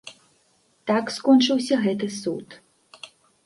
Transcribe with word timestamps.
Так 0.93 1.13
скончыўся 1.17 1.75
гэты 1.87 2.13
суд. 2.21 2.61